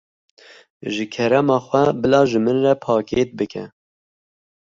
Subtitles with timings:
[0.93, 3.63] Ji kerema xwe bila ji min re pakêt bike.